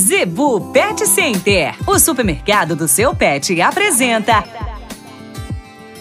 Zebu 0.00 0.72
Pet 0.72 1.06
Center, 1.06 1.74
o 1.86 1.98
supermercado 1.98 2.74
do 2.74 2.88
seu 2.88 3.14
pet, 3.14 3.60
apresenta. 3.60 4.42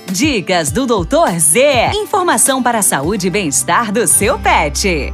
Dicas 0.09 0.71
do 0.71 0.85
Doutor 0.85 1.37
Z. 1.37 1.91
Informação 1.93 2.63
para 2.63 2.77
a 2.77 2.81
saúde 2.81 3.27
e 3.27 3.29
bem-estar 3.29 3.91
do 3.91 4.07
seu 4.07 4.39
pet. 4.39 5.13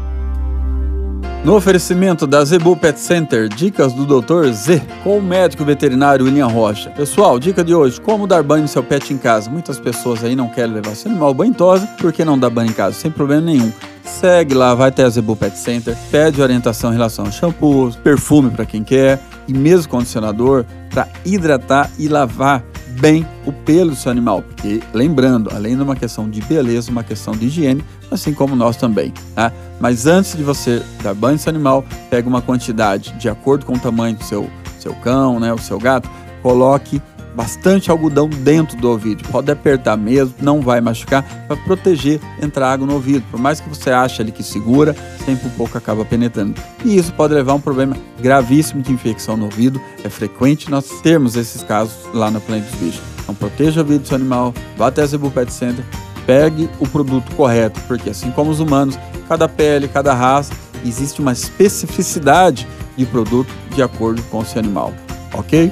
No 1.43 1.55
oferecimento 1.55 2.27
da 2.27 2.45
Zebu 2.45 2.75
Pet 2.77 2.99
Center, 2.99 3.49
dicas 3.49 3.91
do 3.91 4.05
Dr. 4.05 4.51
Z, 4.51 4.81
com 5.03 5.17
o 5.17 5.21
médico 5.21 5.65
veterinário 5.65 6.25
William 6.25 6.47
Rocha. 6.47 6.91
Pessoal, 6.91 7.39
dica 7.39 7.63
de 7.63 7.73
hoje: 7.73 7.99
como 7.99 8.27
dar 8.27 8.43
banho 8.43 8.63
no 8.63 8.67
seu 8.67 8.83
pet 8.83 9.11
em 9.11 9.17
casa. 9.17 9.49
Muitas 9.49 9.79
pessoas 9.79 10.23
aí 10.23 10.35
não 10.35 10.47
querem 10.47 10.73
levar 10.73 10.95
seu 10.95 11.09
animal 11.09 11.33
banho 11.33 11.49
em 11.49 11.53
tosa 11.53 11.87
porque 11.99 12.23
não 12.23 12.37
dá 12.37 12.51
banho 12.51 12.69
em 12.69 12.73
casa, 12.73 12.95
sem 12.95 13.09
problema 13.09 13.41
nenhum. 13.41 13.71
Segue 14.19 14.53
lá, 14.53 14.73
vai 14.73 14.87
até 14.87 15.03
a 15.03 15.09
Zebu 15.09 15.35
Pet 15.35 15.57
Center, 15.57 15.95
pede 16.09 16.41
orientação 16.41 16.91
em 16.91 16.93
relação 16.95 17.25
a 17.25 17.31
shampoo, 17.31 17.91
perfume 18.01 18.49
para 18.49 18.65
quem 18.65 18.81
quer 18.81 19.19
e 19.45 19.53
mesmo 19.53 19.89
condicionador 19.89 20.63
para 20.89 21.09
hidratar 21.25 21.91
e 21.99 22.07
lavar 22.07 22.63
bem 23.01 23.27
o 23.45 23.51
pelo 23.51 23.89
do 23.89 23.95
seu 23.95 24.09
animal, 24.09 24.41
porque 24.41 24.81
lembrando, 24.93 25.49
além 25.53 25.75
de 25.75 25.83
uma 25.83 25.97
questão 25.97 26.29
de 26.29 26.41
beleza, 26.41 26.89
uma 26.89 27.03
questão 27.03 27.33
de 27.33 27.47
higiene, 27.47 27.83
assim 28.09 28.33
como 28.33 28.55
nós 28.55 28.77
também, 28.77 29.13
tá? 29.35 29.51
Mas 29.81 30.07
antes 30.07 30.35
de 30.37 30.43
você 30.43 30.81
dar 31.03 31.13
banho 31.13 31.33
no 31.33 31.39
seu 31.39 31.49
animal, 31.49 31.83
pega 32.09 32.27
uma 32.27 32.41
quantidade 32.41 33.11
de 33.19 33.27
acordo 33.27 33.65
com 33.65 33.73
o 33.73 33.79
tamanho 33.79 34.15
do 34.15 34.23
seu, 34.23 34.49
seu 34.79 34.95
cão, 34.95 35.41
né, 35.41 35.53
o 35.53 35.59
seu 35.59 35.77
gato, 35.77 36.09
coloque 36.41 37.01
bastante 37.35 37.91
algodão 37.91 38.29
dentro 38.29 38.77
do 38.77 38.89
ouvido. 38.89 39.27
Pode 39.29 39.51
apertar 39.51 39.97
mesmo, 39.97 40.33
não 40.41 40.61
vai 40.61 40.79
machucar, 40.79 41.23
para 41.47 41.57
proteger 41.57 42.19
entrar 42.41 42.71
água 42.71 42.87
no 42.87 42.93
ouvido. 42.93 43.23
Por 43.29 43.39
mais 43.39 43.59
que 43.59 43.67
você 43.67 43.91
ache 43.91 44.21
ali 44.21 44.31
que 44.31 44.41
segura, 44.41 44.95
sempre 45.25 45.47
um 45.47 45.51
pouco 45.51 45.77
acaba 45.77 46.05
penetrando. 46.05 46.59
E 46.83 46.97
isso 46.97 47.11
pode 47.13 47.33
levar 47.33 47.51
a 47.51 47.55
um 47.55 47.61
problema 47.61 47.97
gravíssimo 48.19 48.81
de 48.81 48.91
infecção 48.91 49.35
no 49.35 49.45
ouvido. 49.45 49.81
É 50.03 50.09
frequente 50.09 50.71
nós 50.71 51.01
termos 51.01 51.35
esses 51.35 51.61
casos 51.61 51.93
lá 52.13 52.31
na 52.31 52.39
Planeta 52.39 52.69
dos 52.71 52.79
Bichos. 52.79 53.01
Então 53.21 53.35
proteja 53.35 53.81
o 53.81 53.83
ouvido 53.83 54.03
do 54.03 54.07
seu 54.07 54.15
animal, 54.15 54.53
vá 54.77 54.87
até 54.87 55.01
a 55.01 55.05
Zebu 55.05 55.31
Pet 55.31 55.51
Center, 55.51 55.83
pegue 56.25 56.69
o 56.79 56.87
produto 56.87 57.35
correto, 57.35 57.79
porque 57.87 58.11
assim 58.11 58.31
como 58.31 58.51
os 58.51 58.59
humanos, 58.59 58.97
cada 59.27 59.49
pele, 59.49 59.87
cada 59.87 60.13
raça, 60.13 60.53
existe 60.85 61.19
uma 61.19 61.31
especificidade 61.31 62.67
de 62.95 63.05
produto 63.05 63.51
de 63.73 63.81
acordo 63.81 64.21
com 64.23 64.39
o 64.39 64.45
seu 64.45 64.59
animal, 64.59 64.93
ok? 65.33 65.71